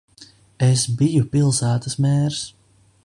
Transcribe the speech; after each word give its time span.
Es 0.67 0.85
biju 1.01 1.21
pilsētas 1.35 1.99
mērs. 2.07 2.41